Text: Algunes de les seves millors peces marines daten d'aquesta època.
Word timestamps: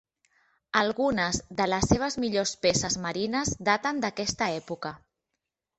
Algunes 0.79 1.41
de 1.61 1.67
les 1.73 1.89
seves 1.93 2.17
millors 2.25 2.55
peces 2.67 2.99
marines 3.07 3.55
daten 3.71 4.05
d'aquesta 4.07 4.51
època. 4.59 4.99